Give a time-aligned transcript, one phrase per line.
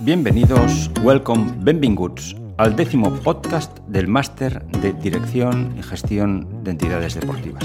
[0.00, 7.64] Bienvenidos, welcome, benvinguts al décimo podcast del Máster de Dirección y Gestión de Entidades Deportivas.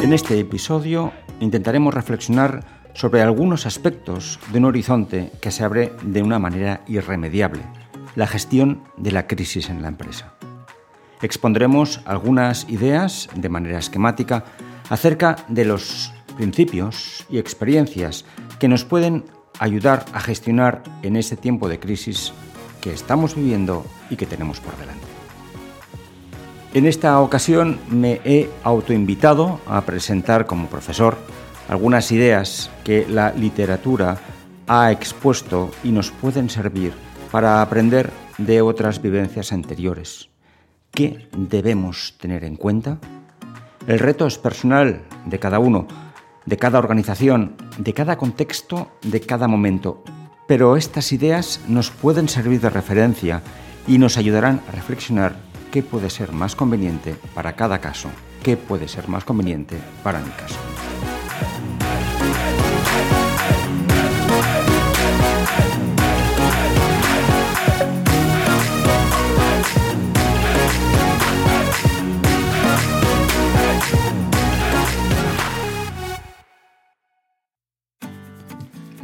[0.00, 6.20] En este episodio intentaremos reflexionar sobre algunos aspectos de un horizonte que se abre de
[6.20, 7.62] una manera irremediable,
[8.16, 10.34] la gestión de la crisis en la empresa.
[11.22, 14.44] Expondremos algunas ideas de manera esquemática
[14.90, 18.24] acerca de los principios y experiencias
[18.60, 19.24] que nos pueden
[19.58, 22.32] ayudar a gestionar en ese tiempo de crisis
[22.80, 25.04] que estamos viviendo y que tenemos por delante.
[26.74, 31.18] En esta ocasión me he autoinvitado a presentar como profesor
[31.68, 34.18] algunas ideas que la literatura
[34.68, 36.92] ha expuesto y nos pueden servir
[37.32, 40.28] para aprender de otras vivencias anteriores.
[40.92, 42.98] ¿Qué debemos tener en cuenta?
[43.88, 45.88] El reto es personal de cada uno,
[46.48, 50.02] de cada organización, de cada contexto, de cada momento.
[50.46, 53.42] Pero estas ideas nos pueden servir de referencia
[53.86, 55.36] y nos ayudarán a reflexionar
[55.70, 58.08] qué puede ser más conveniente para cada caso,
[58.42, 60.56] qué puede ser más conveniente para mi caso.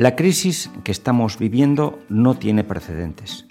[0.05, 3.47] La crisis que estamos viviendo no tiene precedentes.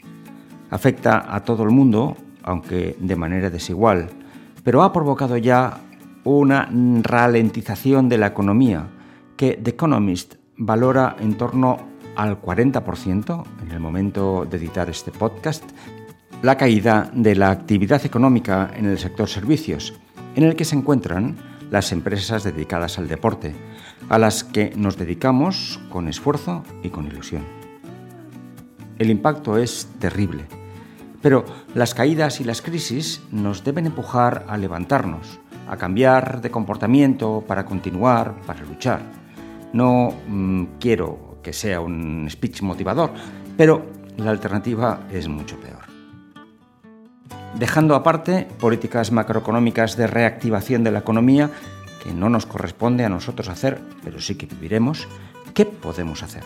[0.69, 4.11] Afecta a todo el mundo, aunque de manera desigual,
[4.63, 5.79] pero ha provocado ya
[6.23, 6.69] una
[7.01, 8.87] ralentización de la economía
[9.35, 11.79] que The Economist valora en torno
[12.15, 15.63] al 40% en el momento de editar este podcast,
[16.43, 19.99] la caída de la actividad económica en el sector servicios,
[20.35, 21.35] en el que se encuentran
[21.71, 23.55] las empresas dedicadas al deporte,
[24.09, 27.43] a las que nos dedicamos con esfuerzo y con ilusión.
[28.99, 30.45] El impacto es terrible,
[31.21, 37.43] pero las caídas y las crisis nos deben empujar a levantarnos, a cambiar de comportamiento
[37.47, 39.02] para continuar, para luchar.
[39.71, 43.11] No mm, quiero que sea un speech motivador,
[43.58, 43.86] pero
[44.17, 45.81] la alternativa es mucho peor.
[47.58, 51.52] Dejando aparte políticas macroeconómicas de reactivación de la economía
[52.03, 55.08] que no nos corresponde a nosotros hacer, pero sí que viviremos,
[55.53, 56.43] ¿qué podemos hacer?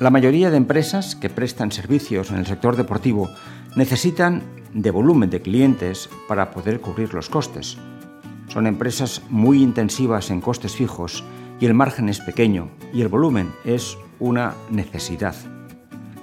[0.00, 3.28] La mayoría de empresas que prestan servicios en el sector deportivo
[3.76, 4.42] necesitan
[4.72, 7.78] de volumen de clientes para poder cubrir los costes.
[8.48, 11.24] Son empresas muy intensivas en costes fijos
[11.60, 15.34] y el margen es pequeño y el volumen es una necesidad.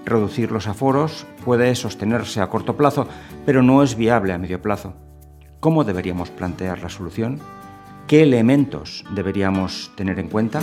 [0.06, 3.08] Reducir los aforos puede sostenerse a corto plazo,
[3.46, 4.94] pero no es viable a medio plazo.
[5.60, 7.40] ¿Cómo deberíamos plantear la solución?
[8.08, 10.60] ¿Qué elementos deberíamos tener en cuenta?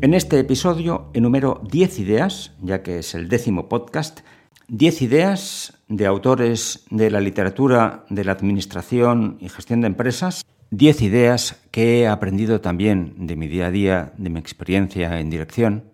[0.00, 4.22] En este episodio enumero 10 ideas, ya que es el décimo podcast,
[4.66, 11.02] 10 ideas de autores de la literatura de la administración y gestión de empresas, 10
[11.02, 15.84] ideas que he aprendido también de mi día a día, de mi experiencia en dirección,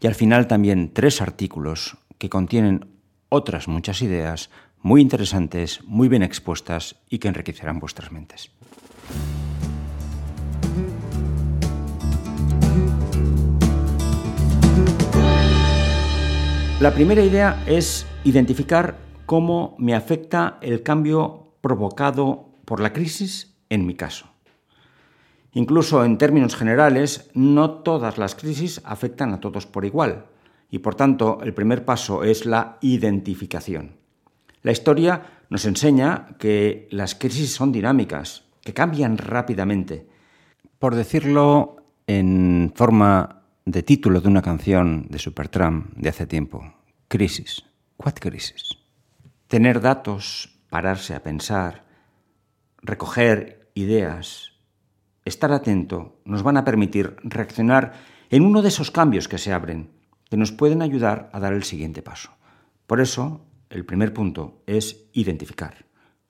[0.00, 2.86] y al final también tres artículos que contienen
[3.28, 4.48] otras muchas ideas
[4.82, 8.50] muy interesantes, muy bien expuestas y que enriquecerán vuestras mentes.
[16.80, 23.84] La primera idea es identificar cómo me afecta el cambio provocado por la crisis en
[23.84, 24.26] mi caso.
[25.54, 30.26] Incluso en términos generales, no todas las crisis afectan a todos por igual
[30.70, 33.96] y por tanto el primer paso es la identificación.
[34.62, 40.06] La historia nos enseña que las crisis son dinámicas, que cambian rápidamente.
[40.78, 41.76] Por decirlo
[42.06, 46.74] en forma de título de una canción de Supertramp de hace tiempo,
[47.08, 47.64] crisis.
[47.98, 48.78] ¿What crisis?
[49.46, 51.84] Tener datos, pararse a pensar,
[52.82, 54.52] recoger ideas,
[55.24, 57.92] estar atento, nos van a permitir reaccionar
[58.30, 59.90] en uno de esos cambios que se abren,
[60.30, 62.30] que nos pueden ayudar a dar el siguiente paso.
[62.86, 65.86] Por eso, el primer punto es identificar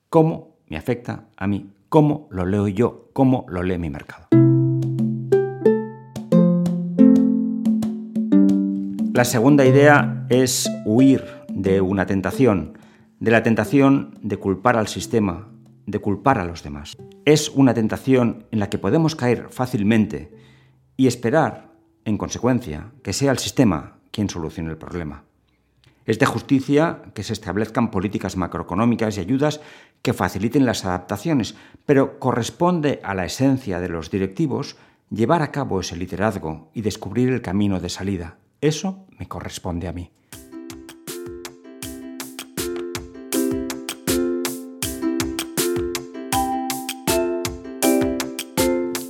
[0.09, 4.27] cómo me afecta a mí, cómo lo leo yo, cómo lo lee mi mercado.
[9.13, 12.77] La segunda idea es huir de una tentación,
[13.19, 15.49] de la tentación de culpar al sistema,
[15.85, 16.97] de culpar a los demás.
[17.25, 20.31] Es una tentación en la que podemos caer fácilmente
[20.95, 21.69] y esperar,
[22.05, 25.25] en consecuencia, que sea el sistema quien solucione el problema.
[26.09, 29.61] Es de justicia que se establezcan políticas macroeconómicas y ayudas
[30.01, 31.53] que faciliten las adaptaciones,
[31.85, 34.75] pero corresponde a la esencia de los directivos
[35.11, 38.37] llevar a cabo ese liderazgo y descubrir el camino de salida.
[38.59, 40.09] Eso me corresponde a mí.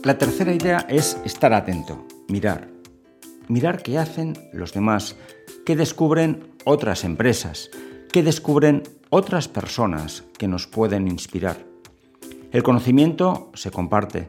[0.03, 2.67] La tercera idea es estar atento, mirar.
[3.47, 5.15] Mirar qué hacen los demás,
[5.69, 7.69] qué descubren otras empresas,
[8.11, 8.81] que descubren
[9.11, 11.63] otras personas que nos pueden inspirar.
[12.51, 14.25] El conocimiento se comparte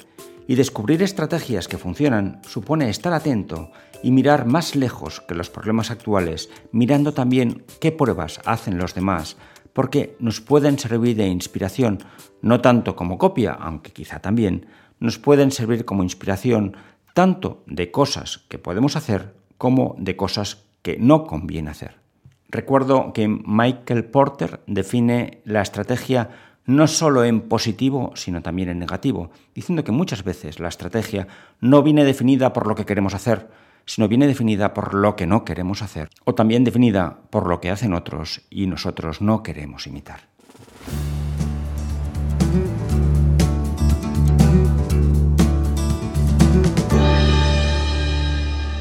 [0.46, 3.70] y descubrir estrategias que funcionan supone estar atento
[4.02, 9.38] y mirar más lejos que los problemas actuales, mirando también qué pruebas hacen los demás,
[9.72, 12.04] porque nos pueden servir de inspiración,
[12.42, 14.66] no tanto como copia, aunque quizá también,
[14.98, 16.76] nos pueden servir como inspiración
[17.14, 22.00] tanto de cosas que podemos hacer como de cosas que no conviene hacer.
[22.48, 26.30] Recuerdo que Michael Porter define la estrategia
[26.66, 31.26] no solo en positivo, sino también en negativo, diciendo que muchas veces la estrategia
[31.60, 33.48] no viene definida por lo que queremos hacer,
[33.86, 37.70] sino viene definida por lo que no queremos hacer, o también definida por lo que
[37.70, 40.28] hacen otros y nosotros no queremos imitar.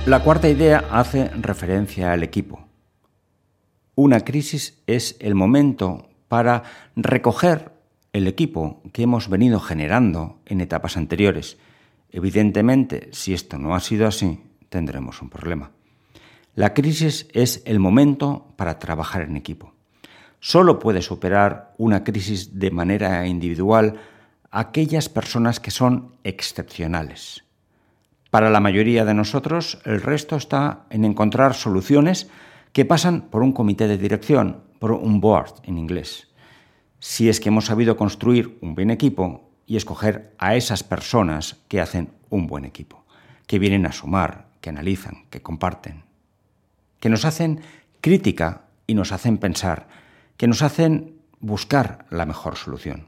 [0.10, 2.66] La cuarta idea hace referencia al equipo.
[3.94, 6.64] Una crisis es el momento para
[6.96, 7.74] recoger
[8.12, 11.60] el equipo que hemos venido generando en etapas anteriores.
[12.10, 15.70] Evidentemente, si esto no ha sido así, tendremos un problema.
[16.56, 19.76] La crisis es el momento para trabajar en equipo.
[20.40, 24.00] Solo puede superar una crisis de manera individual
[24.50, 27.44] aquellas personas que son excepcionales.
[28.30, 32.30] Para la mayoría de nosotros, el resto está en encontrar soluciones
[32.74, 36.28] que pasan por un comité de dirección, por un board en inglés.
[37.00, 41.82] Si es que hemos sabido construir un buen equipo y escoger a esas personas que
[41.82, 43.04] hacen un buen equipo,
[43.48, 46.04] que vienen a sumar, que analizan, que comparten,
[47.00, 47.62] que nos hacen
[48.02, 49.88] crítica y nos hacen pensar,
[50.38, 53.08] que nos hacen buscar la mejor solución.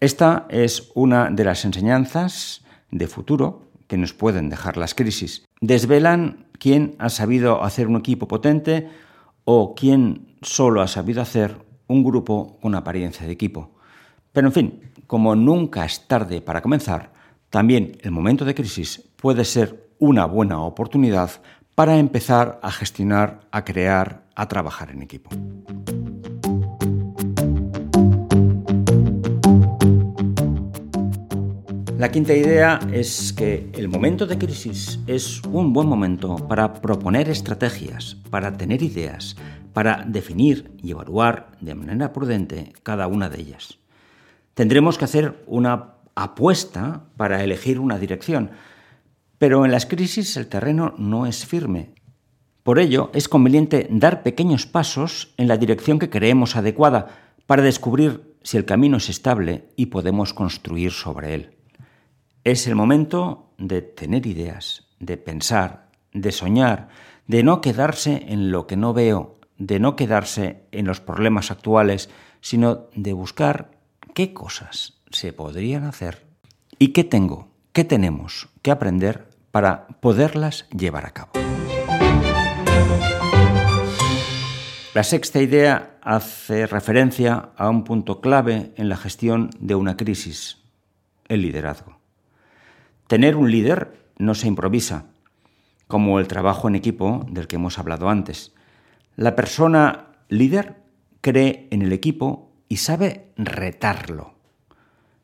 [0.00, 2.62] Esta es una de las enseñanzas
[2.92, 5.44] de futuro que nos pueden dejar las crisis.
[5.60, 8.88] Desvelan quién ha sabido hacer un equipo potente
[9.44, 11.56] o quién solo ha sabido hacer
[11.88, 13.72] un grupo con apariencia de equipo.
[14.32, 17.12] Pero en fin, como nunca es tarde para comenzar,
[17.50, 21.30] también el momento de crisis puede ser una buena oportunidad
[21.74, 25.30] para empezar a gestionar, a crear, a trabajar en equipo.
[32.02, 37.28] La quinta idea es que el momento de crisis es un buen momento para proponer
[37.28, 39.36] estrategias, para tener ideas,
[39.72, 43.78] para definir y evaluar de manera prudente cada una de ellas.
[44.54, 48.50] Tendremos que hacer una apuesta para elegir una dirección,
[49.38, 51.94] pero en las crisis el terreno no es firme.
[52.64, 58.34] Por ello, es conveniente dar pequeños pasos en la dirección que creemos adecuada para descubrir
[58.42, 61.61] si el camino es estable y podemos construir sobre él.
[62.44, 66.88] Es el momento de tener ideas, de pensar, de soñar,
[67.28, 72.10] de no quedarse en lo que no veo, de no quedarse en los problemas actuales,
[72.40, 73.70] sino de buscar
[74.12, 76.26] qué cosas se podrían hacer
[76.80, 81.30] y qué tengo, qué tenemos que aprender para poderlas llevar a cabo.
[84.94, 90.58] La sexta idea hace referencia a un punto clave en la gestión de una crisis,
[91.28, 92.01] el liderazgo.
[93.12, 95.04] Tener un líder no se improvisa,
[95.86, 98.54] como el trabajo en equipo del que hemos hablado antes.
[99.16, 100.76] La persona líder
[101.20, 104.32] cree en el equipo y sabe retarlo.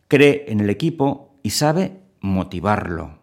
[0.06, 3.20] Cree en el equipo y sabe motivarlo.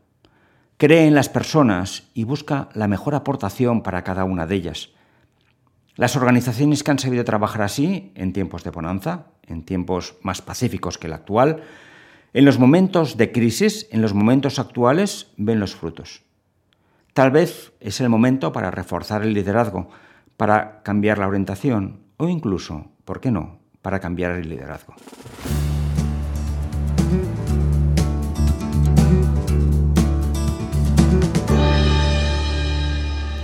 [0.78, 4.90] Cree en las personas y busca la mejor aportación para cada una de ellas.
[5.96, 10.98] Las organizaciones que han sabido trabajar así, en tiempos de bonanza, en tiempos más pacíficos
[10.98, 11.62] que el actual,
[12.36, 16.22] en los momentos de crisis, en los momentos actuales, ven los frutos.
[17.14, 19.88] Tal vez es el momento para reforzar el liderazgo,
[20.36, 24.96] para cambiar la orientación o incluso, ¿por qué no?, para cambiar el liderazgo.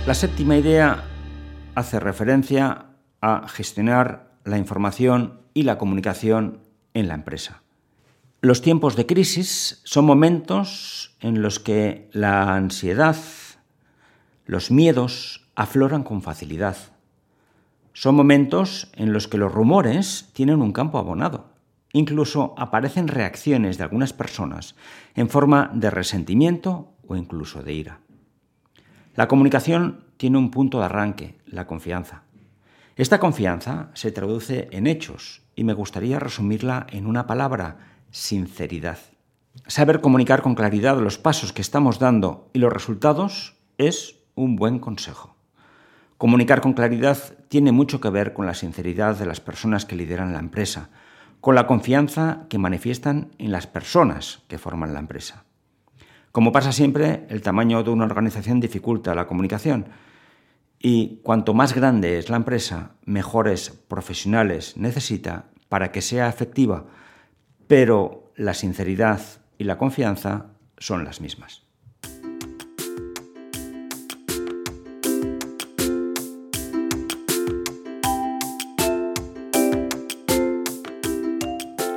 [0.06, 1.04] La séptima idea
[1.74, 2.88] hace referencia
[3.22, 6.58] a gestionar la información y la comunicación
[6.92, 7.62] en la empresa.
[8.44, 13.14] Los tiempos de crisis son momentos en los que la ansiedad,
[14.46, 16.76] los miedos afloran con facilidad.
[17.92, 21.52] Son momentos en los que los rumores tienen un campo abonado.
[21.92, 24.74] Incluso aparecen reacciones de algunas personas
[25.14, 28.00] en forma de resentimiento o incluso de ira.
[29.14, 32.24] La comunicación tiene un punto de arranque, la confianza.
[32.96, 38.98] Esta confianza se traduce en hechos y me gustaría resumirla en una palabra, sinceridad.
[39.66, 44.78] Saber comunicar con claridad los pasos que estamos dando y los resultados es un buen
[44.78, 45.34] consejo.
[46.18, 50.32] Comunicar con claridad tiene mucho que ver con la sinceridad de las personas que lideran
[50.32, 50.90] la empresa,
[51.40, 55.44] con la confianza que manifiestan en las personas que forman la empresa.
[56.30, 59.88] Como pasa siempre, el tamaño de una organización dificulta la comunicación
[60.78, 66.86] y cuanto más grande es la empresa, mejores profesionales necesita para que sea efectiva,
[67.72, 69.22] pero la sinceridad
[69.56, 71.62] y la confianza son las mismas.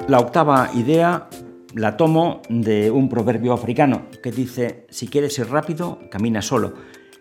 [0.07, 1.27] La octava idea
[1.73, 6.73] la tomo de un proverbio africano que dice, si quieres ir rápido, camina solo.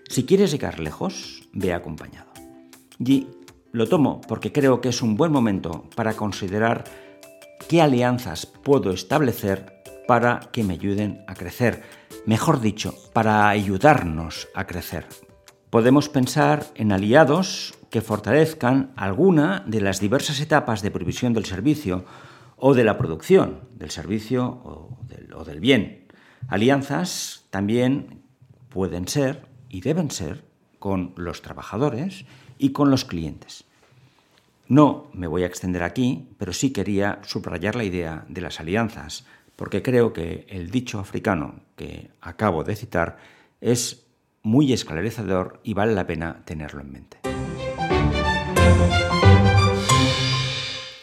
[0.08, 2.30] Si quieres llegar lejos, ve acompañado.
[3.00, 3.26] Y
[3.72, 6.84] lo tomo porque creo que es un buen momento para considerar
[7.68, 11.82] qué alianzas puedo establecer para que me ayuden a crecer.
[12.26, 15.06] Mejor dicho, para ayudarnos a crecer.
[15.70, 22.04] Podemos pensar en aliados que fortalezcan alguna de las diversas etapas de provisión del servicio
[22.56, 24.98] o de la producción del servicio o
[25.44, 26.06] del, bien.
[26.48, 28.22] Alianzas también
[28.68, 30.44] pueden ser y deben ser
[30.78, 32.24] con los trabajadores
[32.58, 33.64] y con los clientes.
[34.66, 39.26] No me voy a extender aquí, pero sí quería subrayar la idea de las alianzas,
[39.56, 43.18] porque creo que el dicho africano que acabo de citar
[43.60, 44.06] es
[44.42, 47.18] muy esclarecedor y vale la pena tenerlo en mente.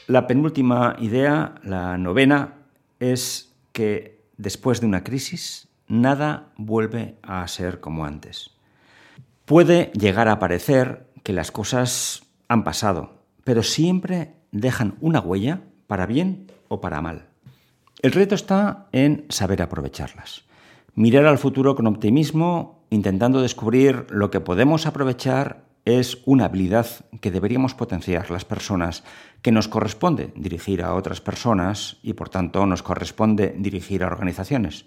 [0.07, 2.55] La penúltima idea, la novena,
[2.99, 8.51] es que después de una crisis nada vuelve a ser como antes.
[9.45, 13.20] Puede llegar a parecer que las cosas han pasado,
[13.51, 17.27] pero siempre dejan una huella para bien o para mal.
[18.01, 20.45] El reto está en saber aprovecharlas.
[20.95, 26.87] Mirar al futuro con optimismo, intentando descubrir lo que podemos aprovechar es una habilidad
[27.19, 29.03] que deberíamos potenciar las personas,
[29.41, 34.85] que nos corresponde dirigir a otras personas y por tanto nos corresponde dirigir a organizaciones.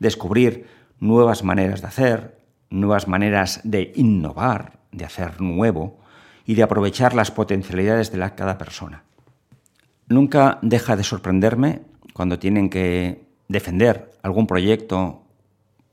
[0.00, 0.66] Descubrir
[0.98, 6.02] nuevas maneras de hacer, nuevas maneras de innovar, de hacer nuevo
[6.46, 9.04] y de aprovechar las potencialidades de cada persona.
[10.08, 11.82] Nunca deja de sorprenderme
[12.12, 15.22] cuando tienen que defender algún proyecto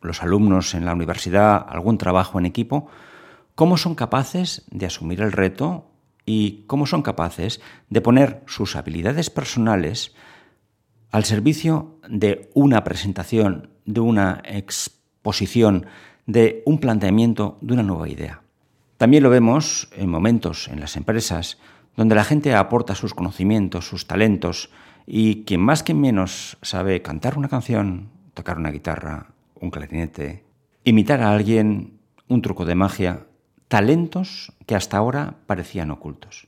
[0.01, 2.88] los alumnos en la universidad, algún trabajo en equipo,
[3.55, 5.91] cómo son capaces de asumir el reto
[6.25, 10.15] y cómo son capaces de poner sus habilidades personales
[11.12, 15.86] al servicio de una presentación, de una exposición,
[16.25, 18.41] de un planteamiento, de una nueva idea.
[19.01, 21.58] También lo vemos en momentos en las empresas
[21.98, 24.70] donde la gente aporta sus conocimientos, sus talentos,
[25.08, 30.46] y quien más que menos sabe cantar una canción, tocar una guitarra, un clarinete,
[30.84, 33.25] imitar a alguien, un truco de magia,
[33.70, 36.48] talentos que hasta ahora parecían ocultos.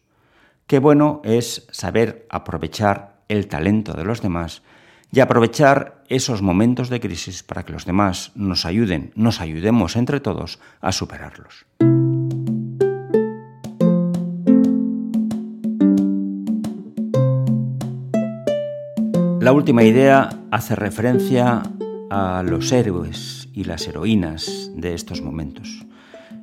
[0.67, 4.61] Qué bueno es saber aprovechar el talento de los demás
[5.11, 10.19] y aprovechar esos momentos de crisis para que los demás nos ayuden, nos ayudemos entre
[10.19, 11.65] todos a superarlos.
[19.43, 21.63] La última idea hace referencia
[22.09, 25.85] a los héroes y las heroínas de estos momentos.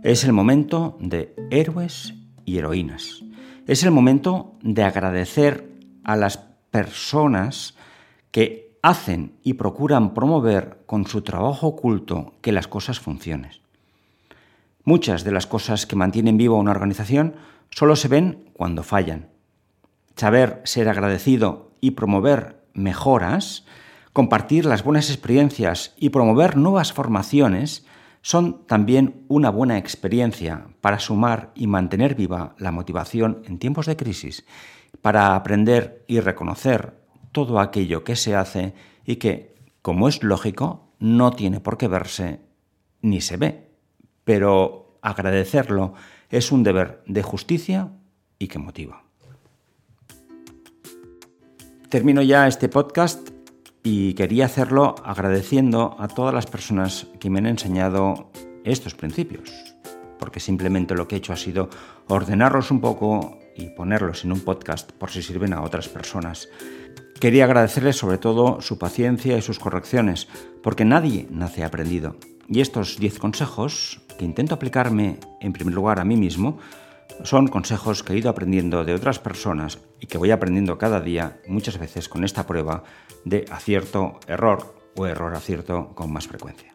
[0.03, 2.13] Es el momento de héroes
[2.45, 3.23] y heroínas.
[3.67, 5.67] Es el momento de agradecer
[6.05, 6.37] a las
[6.71, 7.75] personas
[8.33, 13.53] que hacen y procuran promover con su trabajo oculto que las cosas funcionen.
[14.85, 17.37] Muchas de las cosas que mantienen viva una organización
[17.71, 19.31] solo se ven cuando fallan.
[20.17, 23.65] Saber ser agradecido y promover mejoras,
[24.13, 27.87] compartir las buenas experiencias y promover nuevas formaciones
[28.23, 33.97] son también una buena experiencia para sumar y mantener viva la motivación en tiempos de
[33.97, 34.45] crisis,
[35.01, 37.01] para aprender y reconocer
[37.33, 38.75] todo aquello que se hace
[39.05, 42.41] y que, como es lógico, no tiene por qué verse
[43.01, 43.71] ni se ve,
[44.25, 45.95] pero agradecerlo
[46.29, 47.93] es un deber de justicia
[48.39, 49.10] y que motiva.
[51.91, 53.31] Termino ya este podcast
[53.83, 58.31] y quería hacerlo agradeciendo a todas las personas que me han enseñado
[58.65, 59.51] estos principios.
[60.21, 61.71] porque simplemente lo que he hecho ha sido
[62.07, 66.49] ordenarlos un poco y ponerlos en un podcast por si sirven a otras personas.
[67.19, 70.29] Quería agradecerles sobre todo su paciencia y sus correcciones,
[70.63, 72.17] porque nadie nace aprendido.
[72.49, 76.59] Y estos 10 consejos, que intento aplicarme en primer lugar a mí mismo,
[77.25, 81.41] son consejos que he ido aprendiendo de otras personas y que voy aprendiendo cada día,
[81.47, 82.85] muchas veces con esta prueba
[83.25, 86.73] de acierto-error o error-acierto con más frecuencia.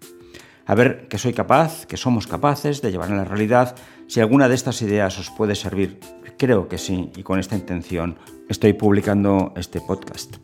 [0.65, 3.75] A ver que soy capaz, que somos capaces de llevar a la realidad.
[4.07, 5.99] Si alguna de estas ideas os puede servir,
[6.37, 8.17] creo que sí, y con esta intención
[8.49, 10.37] estoy publicando este podcast.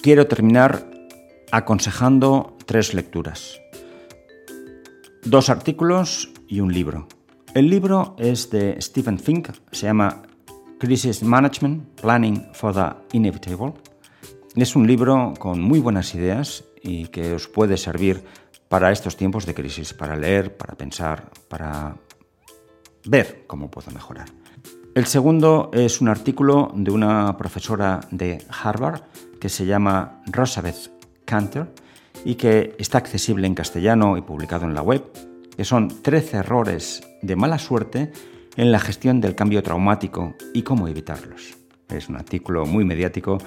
[0.00, 0.90] Quiero terminar
[1.52, 3.60] aconsejando tres lecturas.
[5.22, 7.08] Dos artículos y un libro.
[7.56, 10.20] El libro es de Stephen Fink, se llama
[10.78, 13.72] Crisis Management, Planning for the Inevitable.
[14.54, 18.22] Es un libro con muy buenas ideas y que os puede servir
[18.68, 21.96] para estos tiempos de crisis, para leer, para pensar, para
[23.06, 24.28] ver cómo puedo mejorar.
[24.94, 29.00] El segundo es un artículo de una profesora de Harvard
[29.40, 30.90] que se llama Rosabeth
[31.24, 31.72] Cantor
[32.22, 35.10] y que está accesible en castellano y publicado en la web
[35.56, 38.12] que son 13 errores de mala suerte
[38.56, 41.56] en la gestión del cambio traumático y cómo evitarlos.
[41.88, 43.38] Es un artículo muy mediático.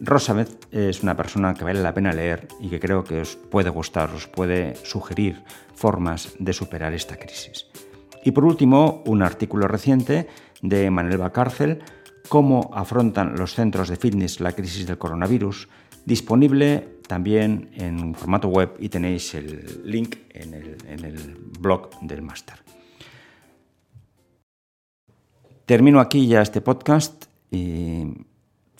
[0.00, 3.70] Rosabeth es una persona que vale la pena leer y que creo que os puede
[3.70, 5.42] gustar, os puede sugerir
[5.74, 7.66] formas de superar esta crisis.
[8.24, 10.26] Y por último, un artículo reciente
[10.60, 11.82] de Manuel Bacárcel,
[12.28, 15.68] cómo afrontan los centros de fitness la crisis del coronavirus,
[16.04, 22.56] disponible también en formato web y tenéis el link en el, blog del máster.
[25.64, 28.04] Termino aquí ya este podcast y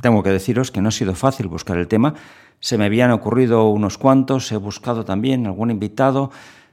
[0.00, 2.14] tengo que deciros que no ha sido fácil buscar el tema.
[2.61, 6.30] Se me habían ocurrido unos cuantos, he buscado también algún invitado.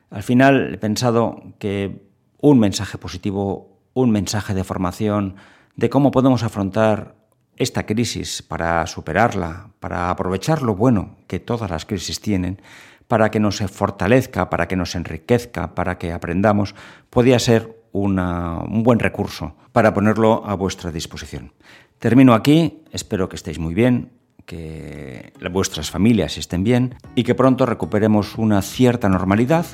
[0.10, 2.08] Al final he pensado que
[2.40, 5.36] un mensaje positivo, un mensaje de formación,
[5.76, 7.16] de cómo podemos afrontar
[7.58, 12.62] esta crisis, para superarla, para aprovechar lo bueno que todas las crisis tienen,
[13.08, 16.74] para que nos fortalezca, para que nos enriquezca, para que aprendamos,
[17.10, 21.54] podía ser un buen recurso para ponerlo a vuestra disposición.
[22.00, 24.14] Termino aquí, espero que estéis muy bien,
[24.46, 29.66] que vuestras familias estén bien y que pronto recuperemos una cierta normalidad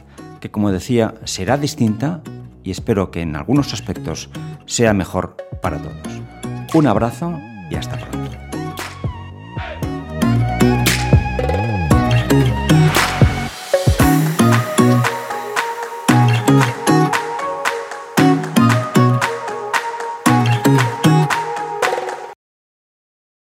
[0.41, 2.21] que, como decía, será distinta
[2.63, 4.29] y espero que en algunos aspectos
[4.65, 6.21] sea mejor para todos.
[6.73, 8.48] Un abrazo y hasta pronto.